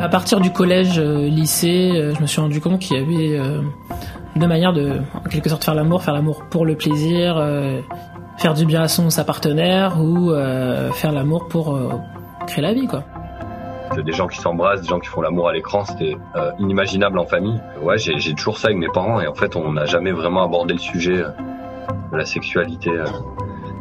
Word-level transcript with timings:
À 0.00 0.08
partir 0.08 0.38
du 0.38 0.52
collège, 0.52 1.00
euh, 1.00 1.28
lycée, 1.28 1.90
euh, 1.92 2.14
je 2.14 2.20
me 2.20 2.26
suis 2.26 2.40
rendu 2.40 2.60
compte 2.60 2.78
qu'il 2.78 2.96
y 2.96 3.00
avait 3.00 3.36
euh, 3.36 3.62
deux 4.36 4.46
manières 4.46 4.72
de, 4.72 5.00
en 5.12 5.28
quelque 5.28 5.48
sorte, 5.48 5.64
faire 5.64 5.74
l'amour, 5.74 6.04
faire 6.04 6.14
l'amour 6.14 6.44
pour 6.50 6.64
le 6.64 6.76
plaisir, 6.76 7.44
faire 8.36 8.54
du 8.54 8.64
bien 8.64 8.82
à 8.82 8.88
son 8.88 9.10
sa 9.10 9.24
partenaire 9.24 10.00
ou 10.00 10.32
faire 10.92 11.10
l'amour 11.10 11.48
pour 11.48 11.76
créer 12.46 12.62
la 12.62 12.72
vie, 12.72 12.86
quoi. 12.86 13.02
Des 14.04 14.12
gens 14.12 14.28
qui 14.28 14.38
s'embrassent, 14.38 14.82
des 14.82 14.88
gens 14.88 15.00
qui 15.00 15.08
font 15.08 15.22
l'amour 15.22 15.48
à 15.48 15.52
l'écran, 15.52 15.84
c'était 15.84 16.16
inimaginable 16.60 17.18
en 17.18 17.26
famille. 17.26 17.60
Ouais, 17.82 17.98
j'ai 17.98 18.34
toujours 18.34 18.58
ça 18.58 18.68
avec 18.68 18.78
mes 18.78 18.88
parents 18.88 19.20
et 19.20 19.26
en 19.26 19.34
fait, 19.34 19.56
on 19.56 19.72
n'a 19.72 19.86
jamais 19.86 20.12
vraiment 20.12 20.44
abordé 20.44 20.74
le 20.74 20.78
sujet 20.78 21.16
de 22.12 22.16
la 22.16 22.24
sexualité. 22.24 22.92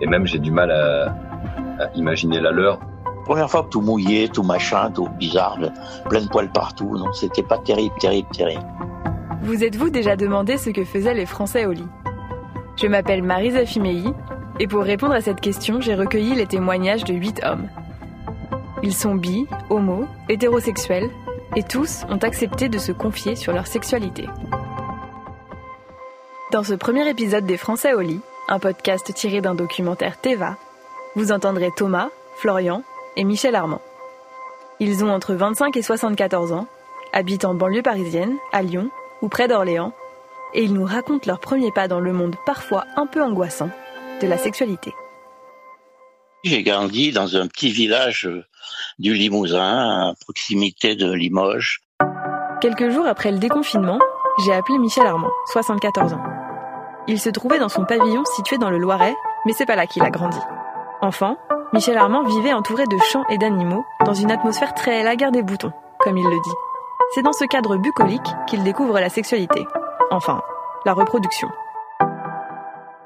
et 0.02 0.07
même, 0.07 0.25
j'ai 0.25 0.39
du 0.39 0.49
mal 0.49 0.71
à 0.71 1.89
imaginer 1.93 2.39
la 2.39 2.49
leur. 2.49 2.79
Première 3.28 3.50
fois, 3.52 3.68
tout 3.70 3.82
mouillé, 3.82 4.30
tout 4.30 4.44
machin, 4.44 4.89
tout 4.89 5.09
bizarre, 5.09 5.57
le- 5.59 5.70
plein 6.09 6.22
de 6.22 6.30
poils 6.30 6.49
partout. 6.52 6.98
Non, 6.98 7.12
c'était 7.12 7.44
pas 7.44 7.58
terrible, 7.58 7.94
terrible, 8.00 8.30
terrible. 8.30 8.63
Vous 9.44 9.63
êtes-vous 9.63 9.90
déjà 9.90 10.16
demandé 10.16 10.58
ce 10.58 10.70
que 10.70 10.86
faisaient 10.86 11.13
les 11.13 11.26
Français 11.26 11.66
au 11.66 11.72
lit? 11.73 11.88
Je 12.77 12.88
m'appelle 12.88 13.23
Marisa 13.23 13.66
Fimei 13.66 14.03
et 14.59 14.67
pour 14.67 14.84
répondre 14.84 15.13
à 15.13 15.22
cette 15.22 15.41
question, 15.41 15.81
j'ai 15.81 15.94
recueilli 15.95 16.36
les 16.36 16.45
témoignages 16.45 17.03
de 17.03 17.13
huit 17.13 17.41
hommes. 17.44 17.67
Ils 18.81 18.94
sont 18.95 19.16
bi, 19.16 19.45
homo, 19.70 20.05
hétérosexuels 20.30 21.09
et 21.55 21.64
tous 21.64 22.05
ont 22.09 22.17
accepté 22.17 22.70
de 22.70 22.78
se 22.78 22.91
confier 22.91 23.36
sur 23.36 23.52
leur 23.52 23.67
sexualité. 23.67 24.25
Dans 26.52 26.64
ce 26.64 26.73
premier 26.75 27.08
épisode 27.09 27.45
des 27.45 27.58
Français 27.58 27.94
au 27.94 28.00
lit, 28.02 28.22
un 28.48 28.59
podcast 28.59 29.14
tiré 29.14 29.41
d'un 29.41 29.55
documentaire 29.55 30.17
Teva, 30.20 30.55
vous 31.16 31.31
entendrez 31.31 31.72
Thomas, 31.75 32.08
Florian 32.38 32.84
et 33.17 33.23
Michel 33.26 33.55
Armand. 33.55 33.81
Ils 34.80 35.03
ont 35.03 35.12
entre 35.12 35.34
25 35.34 35.75
et 35.75 35.81
74 35.81 36.53
ans, 36.53 36.67
habitent 37.12 37.45
en 37.45 37.55
banlieue 37.55 37.81
parisienne, 37.81 38.38
à 38.53 38.61
Lyon 38.61 38.89
ou 39.22 39.28
près 39.28 39.47
d'Orléans, 39.47 39.92
et 40.53 40.64
ils 40.64 40.73
nous 40.73 40.86
racontent 40.86 41.25
leurs 41.25 41.39
premiers 41.39 41.72
pas 41.72 41.88
dans 41.88 42.00
le 42.00 42.14
monde 42.14 42.36
parfois 42.45 42.86
un 42.95 43.08
peu 43.08 43.22
angoissant 43.22 43.69
de 44.22 44.27
la 44.27 44.38
sexualité. 44.38 44.94
J'ai 46.44 46.64
grandi 46.64 47.11
dans 47.11 47.36
un 47.36 47.47
petit 47.47 47.72
village 47.72 48.27
euh, 48.27 48.45
du 49.00 49.14
Limousin, 49.14 50.09
à 50.09 50.14
proximité 50.22 50.95
de 50.95 51.11
Limoges. 51.11 51.81
Quelques 52.61 52.89
jours 52.92 53.08
après 53.08 53.31
le 53.31 53.39
déconfinement, 53.39 53.99
j'ai 54.45 54.53
appelé 54.53 54.77
Michel 54.77 55.05
Armand, 55.08 55.31
74 55.52 56.14
ans. 56.14 56.23
Il 57.08 57.20
se 57.20 57.30
trouvait 57.30 57.59
dans 57.59 57.70
son 57.70 57.86
pavillon 57.86 58.23
situé 58.36 58.58
dans 58.58 58.70
le 58.70 58.77
Loiret, 58.77 59.16
mais 59.45 59.53
c'est 59.53 59.66
pas 59.66 59.75
là 59.75 59.88
qu'il 59.88 60.03
a 60.03 60.11
grandi. 60.11 60.39
Enfant, 61.02 61.38
Michel 61.73 61.98
Armand 61.98 62.23
vivait 62.23 62.54
entouré 62.54 62.86
de 62.86 62.98
champs 63.12 63.26
et 63.30 63.38
d'animaux, 63.38 63.84
dans 64.06 64.14
une 64.14 64.32
atmosphère 64.32 64.73
très 64.73 65.04
la 65.04 65.18
guerre 65.18 65.34
des 65.34 65.44
boutons, 65.44 65.73
comme 66.00 66.18
il 66.18 66.23
le 66.23 66.40
dit. 66.42 66.56
C'est 67.14 67.22
dans 67.22 67.34
ce 67.34 67.44
cadre 67.44 67.76
bucolique 67.76 68.28
qu'il 68.48 68.64
découvre 68.64 68.98
la 69.02 69.10
sexualité. 69.10 69.66
Enfin, 70.10 70.42
la 70.86 70.94
reproduction. 70.94 71.50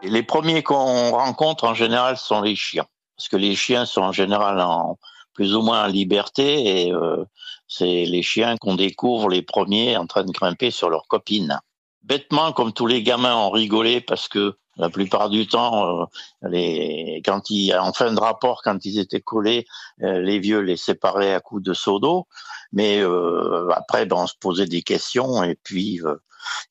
Les 0.03 0.21
premiers 0.21 0.61
qu'on 0.61 1.09
rencontre 1.09 1.63
en 1.63 1.73
général 1.73 2.17
sont 2.17 2.41
les 2.41 2.55
chiens. 2.55 2.85
Parce 3.17 3.29
que 3.29 3.37
les 3.37 3.55
chiens 3.55 3.85
sont 3.85 4.01
en 4.01 4.11
général 4.11 4.61
en 4.61 4.99
plus 5.33 5.55
ou 5.55 5.63
moins 5.63 5.85
en 5.85 5.87
liberté 5.87 6.85
et 6.85 6.93
euh, 6.93 7.25
c'est 7.67 8.05
les 8.05 8.21
chiens 8.21 8.57
qu'on 8.57 8.75
découvre 8.75 9.29
les 9.29 9.41
premiers 9.41 9.97
en 9.97 10.05
train 10.05 10.23
de 10.23 10.31
grimper 10.31 10.69
sur 10.69 10.91
leurs 10.91 11.07
copines. 11.07 11.59
Bêtement, 12.03 12.51
comme 12.51 12.73
tous 12.73 12.85
les 12.85 13.01
gamins 13.01 13.35
ont 13.35 13.49
rigolé 13.49 14.01
parce 14.01 14.27
que 14.27 14.55
la 14.77 14.89
plupart 14.89 15.29
du 15.29 15.47
temps, 15.47 16.07
euh, 16.43 17.19
quand 17.25 17.49
ils, 17.49 17.73
en 17.75 17.93
fin 17.93 18.13
de 18.13 18.19
rapport, 18.19 18.61
quand 18.63 18.83
ils 18.85 18.99
étaient 18.99 19.21
collés, 19.21 19.65
euh, 20.01 20.21
les 20.21 20.39
vieux 20.39 20.59
les 20.59 20.77
séparaient 20.77 21.33
à 21.33 21.39
coups 21.39 21.63
de 21.63 21.73
seau 21.73 21.99
d'eau. 21.99 22.27
Mais 22.73 22.99
euh, 23.01 23.69
après, 23.71 24.05
ben, 24.05 24.17
on 24.17 24.27
se 24.27 24.35
posait 24.39 24.65
des 24.65 24.81
questions 24.81 25.43
et 25.43 25.55
puis 25.55 25.99
euh, 26.03 26.15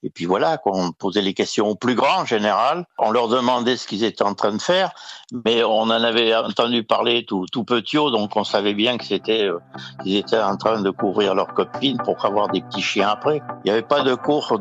et 0.03 0.11
puis 0.11 0.25
voilà, 0.25 0.59
quoi, 0.59 0.73
on 0.75 0.93
posait 0.93 1.23
les 1.23 1.35
questions 1.35 1.69
aux 1.69 1.75
plus 1.75 1.95
grands 1.95 2.21
en 2.21 2.25
général. 2.25 2.84
On 2.99 3.11
leur 3.11 3.28
demandait 3.28 3.77
ce 3.77 3.87
qu'ils 3.87 4.05
étaient 4.05 4.25
en 4.25 4.34
train 4.34 4.53
de 4.53 4.62
faire, 4.62 4.93
mais 5.44 5.62
on 5.65 5.83
en 5.83 5.91
avait 5.91 6.34
entendu 6.34 6.84
parler 6.84 7.25
tout, 7.27 7.47
tout 7.53 7.65
petit, 7.65 7.97
donc 7.97 8.37
on 8.37 8.44
savait 8.44 8.75
bien 8.75 8.99
que 8.99 9.05
c'était 9.05 9.44
euh, 9.44 9.59
qu'ils 10.03 10.17
étaient 10.17 10.41
en 10.41 10.56
train 10.56 10.81
de 10.81 10.91
couvrir 10.91 11.34
leurs 11.34 11.55
copines 11.55 11.99
pour 11.99 12.25
avoir 12.25 12.49
des 12.49 12.61
petits 12.61 12.83
chiens 12.83 13.09
après. 13.09 13.43
Il 13.65 13.69
n'y 13.69 13.71
avait 13.71 13.83
pas 13.83 14.03
de 14.03 14.15
cours 14.15 14.59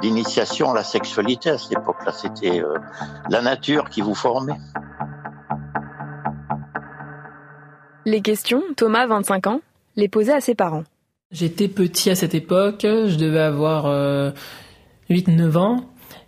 d'initiation 0.00 0.70
à 0.70 0.74
la 0.74 0.84
sexualité 0.84 1.50
à 1.50 1.58
cette 1.58 1.72
époque-là. 1.72 2.12
C'était 2.12 2.60
euh, 2.60 2.78
la 3.30 3.42
nature 3.42 3.88
qui 3.88 4.00
vous 4.00 4.14
formait. 4.14 4.58
Les 8.04 8.20
questions, 8.20 8.62
Thomas, 8.76 9.06
25 9.06 9.46
ans, 9.48 9.60
les 9.96 10.08
posait 10.08 10.34
à 10.34 10.40
ses 10.40 10.54
parents. 10.54 10.84
J'étais 11.32 11.68
petit 11.68 12.10
à 12.10 12.14
cette 12.14 12.34
époque, 12.34 12.80
je 12.82 13.16
devais 13.16 13.40
avoir 13.40 13.86
euh, 13.86 14.30
8-9 15.10 15.56
ans. 15.56 15.84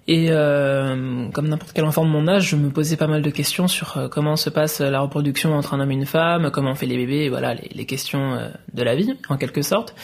Et 0.08 0.28
euh, 0.30 1.28
comme 1.32 1.48
n'importe 1.48 1.72
quel 1.74 1.84
enfant 1.84 2.04
de 2.04 2.10
mon 2.10 2.26
âge, 2.26 2.48
je 2.48 2.56
me 2.56 2.70
posais 2.70 2.96
pas 2.96 3.06
mal 3.06 3.20
de 3.20 3.28
questions 3.28 3.68
sur 3.68 3.98
euh, 3.98 4.08
comment 4.08 4.36
se 4.36 4.48
passe 4.48 4.80
la 4.80 5.00
reproduction 5.00 5.54
entre 5.54 5.74
un 5.74 5.80
homme 5.80 5.90
et 5.90 5.94
une 5.94 6.06
femme, 6.06 6.50
comment 6.50 6.70
on 6.70 6.74
fait 6.74 6.86
les 6.86 6.96
bébés, 6.96 7.28
voilà, 7.28 7.54
les, 7.54 7.84
questions 7.84 8.32
euh, 8.32 8.48
de 8.72 8.82
la 8.82 8.96
vie, 8.96 9.14
en 9.28 9.36
quelque 9.36 9.60
sorte. 9.60 9.94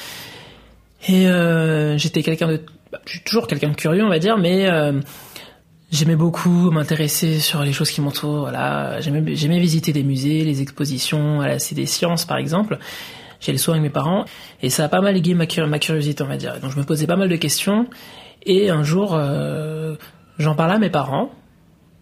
Et 1.09 1.27
euh, 1.27 1.97
j'étais 1.97 2.23
quelqu'un 2.23 2.49
de... 2.49 2.61
bah, 2.93 3.01
je 3.07 3.13
suis 3.13 3.25
toujours 3.25 3.47
quelqu'un 3.47 3.71
de 3.71 3.77
curieux, 3.77 4.05
on 4.05 4.11
va 4.11 4.19
dire, 4.19 4.37
mais 4.37 4.69
euh, 4.69 5.01
j'aimais 5.91 6.17
beaucoup 6.17 6.71
m'intéresser 6.71 7.41
sur 7.41 7.63
les 7.63 7.73
choses 7.73 7.91
qui 7.91 8.03
m'entourent. 8.03 8.41
Voilà, 8.41 9.01
j'aimais, 9.01 9.59
visiter 9.59 9.95
des 9.95 10.03
musées, 10.03 10.45
les 10.45 10.61
expositions 10.61 11.41
à 11.41 11.49
la 11.49 11.57
des 11.57 11.87
Sciences, 11.87 12.27
par 12.27 12.37
exemple. 12.37 12.79
J'allais 13.45 13.59
souvent 13.59 13.75
avec 13.77 13.83
mes 13.83 13.93
parents, 13.93 14.25
et 14.63 14.71
ça 14.71 14.85
a 14.85 14.89
pas 14.89 15.01
mal 15.01 15.17
aigué 15.17 15.35
ma, 15.35 15.47
cur- 15.47 15.67
ma 15.67 15.79
curiosité, 15.79 16.23
on 16.25 16.27
va 16.27 16.37
dire. 16.37 16.59
Donc 16.61 16.71
je 16.73 16.79
me 16.79 16.85
posais 16.85 17.07
pas 17.07 17.17
mal 17.17 17.29
de 17.29 17.37
questions, 17.37 17.87
et 18.47 18.71
un 18.71 18.83
jour, 18.83 19.15
euh, 19.15 19.95
j'en 20.39 20.55
parlais 20.55 20.75
à 20.75 20.79
mes 20.79 20.91
parents. 20.91 21.31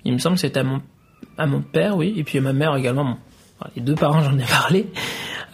Il 0.04 0.12
me 0.12 0.18
semble 0.18 0.36
que 0.36 0.40
c'était 0.40 0.60
à 0.60 0.64
mon, 0.64 0.80
à 1.38 1.46
mon 1.46 1.60
père, 1.60 1.96
oui, 1.96 2.14
et 2.16 2.24
puis 2.24 2.38
à 2.38 2.40
ma 2.40 2.52
mère 2.52 2.74
également. 2.76 3.18
Les 3.76 3.82
deux 3.82 3.94
parents, 3.94 4.22
j'en 4.24 4.38
ai 4.38 4.44
parlé. 4.44 4.86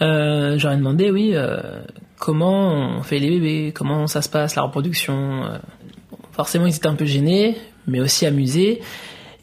Euh, 0.02 0.58
J'aurais 0.58 0.76
demandé, 0.76 1.10
oui, 1.10 1.32
euh, 1.34 1.82
comment 2.18 2.98
on 2.98 3.02
fait 3.02 3.18
les 3.18 3.30
bébés, 3.30 3.72
comment 3.74 4.06
ça 4.06 4.22
se 4.22 4.28
passe, 4.28 4.54
la 4.56 4.62
reproduction. 4.62 5.44
euh. 5.44 5.58
Forcément, 6.32 6.66
ils 6.66 6.76
étaient 6.76 6.86
un 6.86 6.94
peu 6.94 7.04
gênés, 7.06 7.56
mais 7.86 8.00
aussi 8.00 8.24
amusés. 8.26 8.80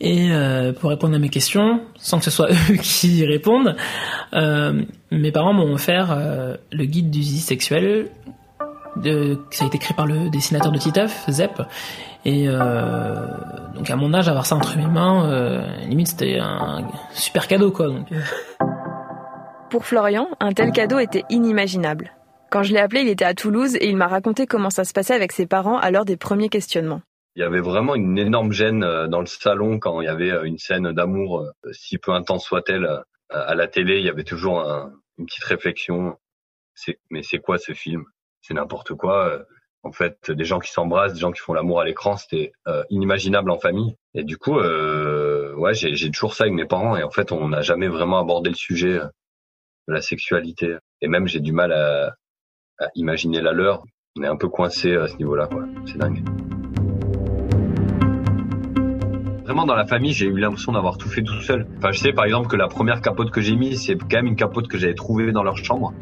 Et 0.02 0.32
euh, 0.32 0.74
pour 0.74 0.90
répondre 0.90 1.16
à 1.16 1.20
mes 1.20 1.30
questions, 1.30 1.82
sans 1.98 2.20
que 2.20 2.26
ce 2.26 2.32
soit 2.32 2.50
eux 2.72 2.76
qui 2.82 3.18
y 3.18 3.26
répondent, 3.26 3.76
euh, 4.34 4.84
mes 5.12 5.32
parents 5.32 5.54
m'ont 5.54 5.74
offert 5.74 6.12
euh, 6.12 6.58
le 6.72 6.86
guide 6.86 7.10
du 7.10 7.24
zizi 7.24 7.42
sexuel. 7.42 8.10
De, 8.98 9.38
ça 9.52 9.66
a 9.66 9.68
été 9.68 9.76
écrit 9.76 9.94
par 9.94 10.08
le 10.08 10.30
dessinateur 10.30 10.72
de 10.72 10.78
Titeuf, 10.78 11.26
Zep. 11.30 11.62
Et 12.26 12.46
euh, 12.48 13.28
donc 13.76 13.90
à 13.90 13.96
mon 13.96 14.14
âge, 14.14 14.28
avoir 14.28 14.48
ça 14.48 14.56
entre 14.56 14.78
mes 14.78 14.88
mains, 14.88 15.30
euh, 15.30 15.68
limite 15.88 16.08
c'était 16.08 16.40
un 16.40 16.88
super 17.14 17.48
cadeau 17.48 17.72
quoi. 17.72 17.88
Donc, 17.88 18.12
euh. 18.12 18.22
Pour 19.70 19.86
Florian, 19.86 20.28
un 20.40 20.52
tel 20.52 20.72
cadeau 20.72 20.98
était 20.98 21.24
inimaginable. 21.30 22.12
Quand 22.50 22.64
je 22.64 22.74
l'ai 22.74 22.80
appelé, 22.80 23.02
il 23.02 23.10
était 23.10 23.26
à 23.26 23.34
Toulouse 23.34 23.76
et 23.76 23.90
il 23.90 23.98
m'a 23.98 24.08
raconté 24.08 24.48
comment 24.48 24.70
ça 24.70 24.86
se 24.86 24.94
passait 24.94 25.14
avec 25.14 25.34
ses 25.34 25.46
parents 25.46 25.78
à 25.78 25.92
l'heure 25.92 26.06
des 26.06 26.18
premiers 26.18 26.50
questionnements. 26.50 27.02
Il 27.36 27.42
y 27.42 27.44
avait 27.44 27.60
vraiment 27.62 27.96
une 27.96 28.18
énorme 28.18 28.52
gêne 28.54 28.84
euh, 28.84 29.08
dans 29.08 29.20
le 29.20 29.26
salon 29.26 29.78
quand 29.80 30.00
il 30.02 30.06
y 30.06 30.08
avait 30.10 30.32
euh, 30.32 30.44
une 30.44 30.58
scène 30.58 30.92
d'amour, 30.94 31.42
euh, 31.42 31.72
si 31.74 31.98
peu 31.98 32.12
intense 32.12 32.46
soit-elle, 32.46 32.90
à 33.30 33.56
la 33.56 33.68
télé. 33.68 33.98
Il 34.00 34.06
y 34.06 34.10
avait 34.10 34.24
toujours 34.24 34.62
un- 34.62 34.94
une 35.18 35.26
petite 35.26 35.44
réflexion. 35.44 36.18
C'est, 36.76 37.00
mais 37.10 37.24
c'est 37.24 37.40
quoi 37.40 37.58
ce 37.58 37.74
film? 37.74 38.06
C'est 38.42 38.54
n'importe 38.54 38.94
quoi. 38.94 39.42
En 39.84 39.92
fait, 39.92 40.32
des 40.32 40.46
gens 40.46 40.60
qui 40.60 40.72
s'embrassent, 40.72 41.14
des 41.14 41.20
gens 41.20 41.32
qui 41.32 41.42
font 41.42 41.54
l'amour 41.54 41.80
à 41.82 41.86
l'écran, 41.86 42.18
c'était 42.18 42.52
euh, 42.68 42.84
inimaginable 42.90 43.50
en 43.52 43.60
famille. 43.60 43.96
Et 44.14 44.24
du 44.24 44.38
coup, 44.38 44.58
euh, 44.60 45.54
ouais, 45.56 45.74
j'ai, 45.74 45.96
j'ai 45.96 46.10
toujours 46.12 46.34
ça 46.36 46.44
avec 46.46 46.54
mes 46.56 46.66
parents. 46.66 46.96
Et 46.98 47.04
en 47.04 47.12
fait, 47.12 47.32
on 47.32 47.50
n'a 47.50 47.62
jamais 47.62 47.88
vraiment 47.88 48.20
abordé 48.20 48.50
le 48.50 48.56
sujet 48.56 49.00
de 49.88 49.94
la 49.94 50.02
sexualité. 50.02 50.78
Et 51.02 51.08
même, 51.08 51.28
j'ai 51.28 51.40
du 51.40 51.52
mal 51.52 51.72
à, 51.72 52.16
à 52.80 52.88
imaginer 52.96 53.42
la 53.42 53.52
leur. 53.52 53.84
On 54.18 54.24
est 54.24 54.28
un 54.28 54.38
peu 54.38 54.48
coincé 54.50 54.96
à 54.96 55.08
ce 55.08 55.18
niveau-là, 55.18 55.48
quoi. 55.48 55.66
C'est 55.86 55.98
dingue. 55.98 56.24
Vraiment 59.46 59.68
dans 59.68 59.76
la 59.76 59.86
famille, 59.86 60.12
j'ai 60.12 60.26
eu 60.26 60.40
l'impression 60.40 60.72
d'avoir 60.72 60.98
tout 60.98 61.08
fait 61.08 61.22
tout 61.22 61.40
seul. 61.40 61.68
Enfin, 61.78 61.92
je 61.92 62.00
sais 62.00 62.14
par 62.14 62.26
exemple 62.26 62.48
que 62.48 62.56
la 62.56 62.68
première 62.68 63.00
capote 63.00 63.30
que 63.30 63.42
j'ai 63.42 63.56
mise, 63.56 63.86
c'est 63.86 63.96
quand 63.96 64.18
même 64.18 64.26
une 64.26 64.36
capote 64.36 64.68
que 64.68 64.80
j'avais 64.80 64.96
trouvée 64.96 65.32
dans 65.32 65.44
leur 65.44 65.56
chambre. 65.56 65.94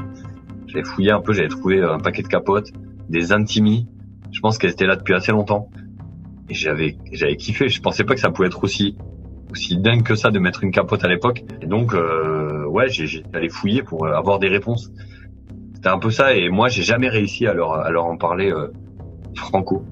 J'avais 0.68 0.86
fouillé 0.86 1.12
un 1.12 1.20
peu, 1.20 1.34
j'avais 1.34 1.50
trouvé 1.50 1.80
euh, 1.80 1.94
un 1.94 2.00
paquet 2.00 2.22
de 2.22 2.30
capotes, 2.30 2.72
des 3.10 3.34
intimis. 3.34 3.86
Je 4.32 4.40
pense 4.40 4.58
qu'elles 4.58 4.72
étaient 4.72 4.86
là 4.86 4.96
depuis 4.96 5.14
assez 5.14 5.34
longtemps. 5.34 5.70
Et 6.50 6.54
j'avais, 6.54 6.96
j'avais 7.12 7.36
kiffé. 7.36 7.68
Je 7.68 7.82
pensais 7.82 8.06
pas 8.06 8.14
que 8.14 8.22
ça 8.22 8.32
pouvait 8.32 8.48
être 8.48 8.64
aussi, 8.64 8.96
aussi 9.52 9.78
dingue 9.78 10.04
que 10.04 10.16
ça 10.16 10.32
de 10.32 10.40
mettre 10.40 10.64
une 10.64 10.72
capote 10.72 11.04
à 11.04 11.10
l'époque. 11.10 11.44
Et 11.62 11.66
donc, 11.66 11.94
euh, 11.94 12.66
ouais, 12.68 12.88
allé 13.34 13.50
fouiller 13.50 13.84
pour 13.84 14.06
euh, 14.06 14.14
avoir 14.14 14.40
des 14.40 14.48
réponses. 14.48 14.90
C'était 15.76 15.90
un 15.90 16.00
peu 16.00 16.12
ça. 16.12 16.34
Et 16.34 16.48
moi, 16.48 16.70
j'ai 16.70 16.84
jamais 16.84 17.10
réussi 17.10 17.46
à 17.46 17.54
leur, 17.54 17.74
à 17.74 17.92
leur 17.92 18.06
en 18.06 18.16
parler 18.16 18.52
euh, 18.52 18.70
franco. 19.36 19.84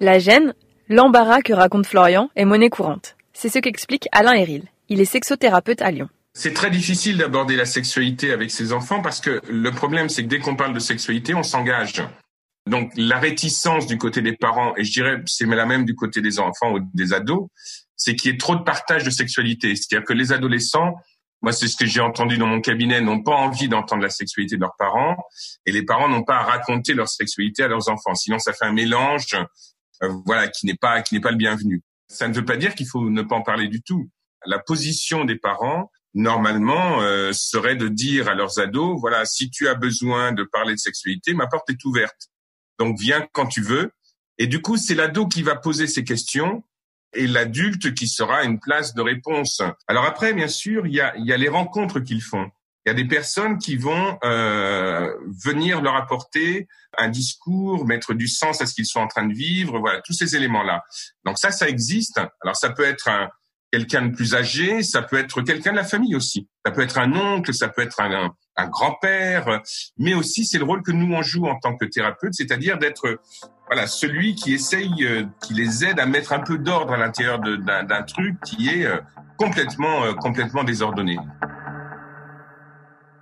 La 0.00 0.18
gêne, 0.18 0.52
l'embarras 0.90 1.40
que 1.40 1.54
raconte 1.54 1.86
Florian 1.86 2.28
est 2.36 2.44
monnaie 2.44 2.68
courante. 2.68 3.16
C'est 3.32 3.48
ce 3.48 3.58
qu'explique 3.58 4.08
Alain 4.12 4.34
Héril. 4.34 4.64
Il 4.90 5.00
est 5.00 5.06
sexothérapeute 5.06 5.80
à 5.80 5.90
Lyon. 5.90 6.08
C'est 6.34 6.52
très 6.52 6.70
difficile 6.70 7.16
d'aborder 7.16 7.56
la 7.56 7.64
sexualité 7.64 8.30
avec 8.30 8.50
ses 8.50 8.74
enfants 8.74 9.00
parce 9.00 9.20
que 9.20 9.40
le 9.48 9.70
problème, 9.70 10.10
c'est 10.10 10.22
que 10.22 10.28
dès 10.28 10.38
qu'on 10.38 10.54
parle 10.54 10.74
de 10.74 10.80
sexualité, 10.80 11.34
on 11.34 11.42
s'engage. 11.42 12.02
Donc 12.66 12.92
la 12.96 13.18
réticence 13.18 13.86
du 13.86 13.96
côté 13.96 14.20
des 14.20 14.34
parents, 14.34 14.74
et 14.76 14.84
je 14.84 14.92
dirais 14.92 15.22
c'est 15.24 15.46
la 15.46 15.64
même 15.64 15.86
du 15.86 15.94
côté 15.94 16.20
des 16.20 16.40
enfants 16.40 16.74
ou 16.74 16.80
des 16.92 17.14
ados, 17.14 17.48
c'est 17.96 18.14
qu'il 18.16 18.30
y 18.30 18.34
ait 18.34 18.38
trop 18.38 18.54
de 18.54 18.62
partage 18.62 19.02
de 19.02 19.10
sexualité. 19.10 19.74
C'est-à-dire 19.76 20.04
que 20.04 20.12
les 20.12 20.32
adolescents, 20.32 20.94
moi 21.40 21.52
c'est 21.52 21.68
ce 21.68 21.76
que 21.76 21.86
j'ai 21.86 22.00
entendu 22.00 22.36
dans 22.36 22.48
mon 22.48 22.60
cabinet, 22.60 23.00
n'ont 23.00 23.22
pas 23.22 23.34
envie 23.34 23.68
d'entendre 23.68 24.02
la 24.02 24.10
sexualité 24.10 24.56
de 24.56 24.60
leurs 24.60 24.76
parents, 24.78 25.16
et 25.64 25.72
les 25.72 25.84
parents 25.84 26.08
n'ont 26.08 26.24
pas 26.24 26.36
à 26.36 26.42
raconter 26.42 26.92
leur 26.92 27.08
sexualité 27.08 27.62
à 27.62 27.68
leurs 27.68 27.88
enfants. 27.88 28.14
Sinon 28.14 28.38
ça 28.38 28.52
fait 28.52 28.66
un 28.66 28.72
mélange, 28.72 29.36
voilà, 30.24 30.48
qui 30.48 30.66
n'est 30.66 30.76
pas 30.76 31.02
qui 31.02 31.14
n'est 31.14 31.20
pas 31.20 31.30
le 31.30 31.36
bienvenu. 31.36 31.82
Ça 32.08 32.28
ne 32.28 32.34
veut 32.34 32.44
pas 32.44 32.56
dire 32.56 32.74
qu'il 32.74 32.86
faut 32.86 33.08
ne 33.08 33.22
pas 33.22 33.36
en 33.36 33.42
parler 33.42 33.68
du 33.68 33.82
tout. 33.82 34.08
La 34.44 34.58
position 34.58 35.24
des 35.24 35.36
parents, 35.36 35.90
normalement, 36.14 37.00
euh, 37.02 37.32
serait 37.32 37.76
de 37.76 37.88
dire 37.88 38.28
à 38.28 38.34
leurs 38.34 38.58
ados, 38.58 38.98
voilà, 39.00 39.24
si 39.24 39.50
tu 39.50 39.68
as 39.68 39.74
besoin 39.74 40.32
de 40.32 40.44
parler 40.44 40.74
de 40.74 40.78
sexualité, 40.78 41.34
ma 41.34 41.46
porte 41.46 41.68
est 41.70 41.84
ouverte. 41.84 42.28
Donc 42.78 42.98
viens 42.98 43.26
quand 43.32 43.46
tu 43.46 43.62
veux. 43.62 43.90
Et 44.38 44.46
du 44.46 44.60
coup, 44.60 44.76
c'est 44.76 44.94
l'ado 44.94 45.26
qui 45.26 45.42
va 45.42 45.56
poser 45.56 45.86
ces 45.86 46.04
questions 46.04 46.62
et 47.14 47.26
l'adulte 47.26 47.94
qui 47.94 48.08
sera 48.08 48.44
une 48.44 48.60
place 48.60 48.94
de 48.94 49.00
réponse. 49.00 49.62
Alors 49.88 50.04
après, 50.04 50.34
bien 50.34 50.48
sûr, 50.48 50.86
il 50.86 50.94
y 50.94 51.00
a, 51.00 51.16
il 51.16 51.26
y 51.26 51.32
a 51.32 51.36
les 51.36 51.48
rencontres 51.48 52.00
qu'ils 52.00 52.22
font. 52.22 52.50
Il 52.86 52.90
y 52.90 52.92
a 52.92 52.94
des 52.94 53.04
personnes 53.04 53.58
qui 53.58 53.76
vont 53.76 54.16
euh, 54.24 55.12
venir 55.44 55.82
leur 55.82 55.96
apporter 55.96 56.68
un 56.96 57.08
discours, 57.08 57.84
mettre 57.84 58.14
du 58.14 58.28
sens 58.28 58.62
à 58.62 58.66
ce 58.66 58.74
qu'ils 58.74 58.86
sont 58.86 59.00
en 59.00 59.08
train 59.08 59.26
de 59.26 59.34
vivre, 59.34 59.80
voilà, 59.80 60.00
tous 60.02 60.12
ces 60.12 60.36
éléments-là. 60.36 60.84
Donc 61.24 61.36
ça, 61.36 61.50
ça 61.50 61.68
existe. 61.68 62.20
Alors 62.42 62.56
ça 62.56 62.70
peut 62.70 62.84
être 62.84 63.08
un, 63.08 63.28
quelqu'un 63.72 64.02
de 64.02 64.14
plus 64.14 64.34
âgé, 64.34 64.82
ça 64.82 65.02
peut 65.02 65.18
être 65.18 65.42
quelqu'un 65.42 65.72
de 65.72 65.76
la 65.76 65.84
famille 65.84 66.14
aussi. 66.14 66.48
Ça 66.64 66.70
peut 66.70 66.82
être 66.82 66.98
un 66.98 67.12
oncle, 67.12 67.52
ça 67.52 67.68
peut 67.68 67.82
être 67.82 68.00
un, 68.00 68.32
un 68.56 68.68
grand-père, 68.68 69.62
mais 69.98 70.14
aussi 70.14 70.44
c'est 70.44 70.58
le 70.58 70.64
rôle 70.64 70.82
que 70.82 70.92
nous 70.92 71.12
on 71.14 71.22
joue 71.22 71.46
en 71.46 71.58
tant 71.58 71.76
que 71.76 71.84
thérapeute, 71.84 72.34
c'est-à-dire 72.34 72.78
d'être 72.78 73.20
voilà 73.66 73.86
celui 73.86 74.34
qui 74.34 74.54
essaye, 74.54 75.04
euh, 75.04 75.24
qui 75.42 75.54
les 75.54 75.84
aide 75.84 75.98
à 76.00 76.06
mettre 76.06 76.32
un 76.32 76.40
peu 76.40 76.58
d'ordre 76.58 76.92
à 76.92 76.96
l'intérieur 76.96 77.40
d'un 77.40 78.02
truc 78.02 78.36
qui 78.44 78.68
est 78.68 78.86
euh, 78.86 78.98
complètement 79.36 80.04
euh, 80.04 80.14
complètement 80.14 80.64
désordonné. 80.64 81.18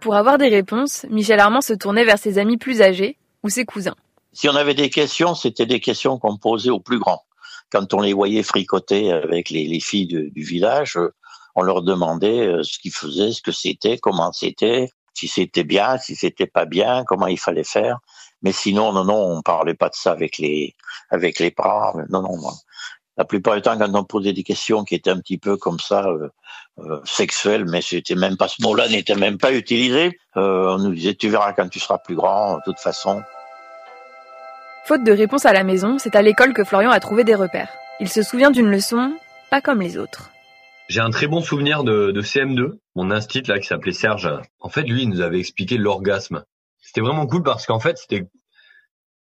Pour 0.04 0.16
avoir 0.16 0.36
des 0.36 0.50
réponses, 0.50 1.06
Michel 1.08 1.40
Armand 1.40 1.62
se 1.62 1.72
tournait 1.72 2.04
vers 2.04 2.18
ses 2.18 2.36
amis 2.36 2.58
plus 2.58 2.82
âgés 2.82 3.16
ou 3.42 3.48
ses 3.48 3.64
cousins. 3.64 3.94
Si 4.34 4.50
on 4.50 4.54
avait 4.54 4.74
des 4.74 4.90
questions, 4.90 5.34
c'était 5.34 5.64
des 5.64 5.80
questions 5.80 6.18
qu'on 6.18 6.36
posait 6.36 6.68
aux 6.68 6.78
plus 6.78 6.98
grands. 6.98 7.22
Quand 7.72 7.94
on 7.94 8.02
les 8.02 8.12
voyait 8.12 8.42
fricoter 8.42 9.10
avec 9.10 9.48
les, 9.48 9.66
les 9.66 9.80
filles 9.80 10.06
du, 10.06 10.30
village, 10.42 10.98
on 11.54 11.62
leur 11.62 11.80
demandait 11.80 12.52
ce 12.62 12.78
qu'ils 12.78 12.92
faisaient, 12.92 13.32
ce 13.32 13.40
que 13.40 13.50
c'était, 13.50 13.96
comment 13.96 14.30
c'était, 14.32 14.90
si 15.14 15.26
c'était 15.26 15.64
bien, 15.64 15.96
si 15.96 16.16
c'était 16.16 16.46
pas 16.46 16.66
bien, 16.66 17.04
comment 17.06 17.26
il 17.26 17.38
fallait 17.38 17.64
faire. 17.64 18.00
Mais 18.42 18.52
sinon, 18.52 18.92
non, 18.92 19.04
non, 19.04 19.38
on 19.38 19.40
parlait 19.40 19.72
pas 19.72 19.88
de 19.88 19.94
ça 19.94 20.12
avec 20.12 20.36
les 20.36 20.74
avec 21.08 21.38
les 21.38 21.50
parents. 21.50 21.94
Non, 22.10 22.20
non. 22.20 22.36
La 23.16 23.24
plupart 23.24 23.54
du 23.54 23.62
temps, 23.62 23.78
quand 23.78 23.94
on 23.94 24.04
posait 24.04 24.32
des 24.32 24.42
questions 24.42 24.82
qui 24.84 24.96
étaient 24.96 25.10
un 25.10 25.20
petit 25.20 25.38
peu 25.38 25.56
comme 25.56 25.78
ça 25.78 26.04
euh, 26.06 26.28
euh, 26.78 27.00
sexuelles, 27.04 27.64
mais 27.64 27.80
c'était 27.80 28.16
même 28.16 28.36
pas 28.36 28.48
ce 28.48 28.60
mot-là 28.62 28.88
n'était 28.88 29.14
même 29.14 29.38
pas 29.38 29.52
utilisé. 29.52 30.18
Euh, 30.36 30.74
on 30.74 30.78
nous 30.78 30.94
disait 30.94 31.14
tu 31.14 31.28
verras 31.28 31.52
quand 31.52 31.68
tu 31.68 31.78
seras 31.78 31.98
plus 31.98 32.16
grand. 32.16 32.56
De 32.56 32.62
toute 32.64 32.80
façon. 32.80 33.22
Faute 34.86 35.04
de 35.04 35.12
réponse 35.12 35.46
à 35.46 35.52
la 35.52 35.62
maison, 35.62 35.98
c'est 35.98 36.16
à 36.16 36.22
l'école 36.22 36.52
que 36.52 36.64
Florian 36.64 36.90
a 36.90 37.00
trouvé 37.00 37.22
des 37.24 37.34
repères. 37.34 37.70
Il 38.00 38.08
se 38.08 38.22
souvient 38.22 38.50
d'une 38.50 38.68
leçon, 38.68 39.14
pas 39.50 39.60
comme 39.60 39.80
les 39.80 39.96
autres. 39.96 40.30
J'ai 40.88 41.00
un 41.00 41.10
très 41.10 41.28
bon 41.28 41.40
souvenir 41.40 41.84
de, 41.84 42.10
de 42.10 42.20
CM2, 42.20 42.72
mon 42.94 43.10
instit 43.10 43.42
là 43.42 43.58
qui 43.58 43.66
s'appelait 43.66 43.92
Serge. 43.92 44.28
En 44.58 44.68
fait, 44.68 44.82
lui, 44.82 45.04
il 45.04 45.08
nous 45.08 45.20
avait 45.20 45.38
expliqué 45.38 45.78
l'orgasme. 45.78 46.44
C'était 46.80 47.00
vraiment 47.00 47.26
cool 47.26 47.42
parce 47.42 47.64
qu'en 47.64 47.80
fait, 47.80 47.96
c'était 47.96 48.26